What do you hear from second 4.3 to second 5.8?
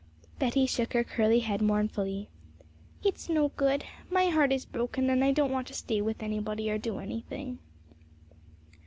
heart is broken; and I don't want to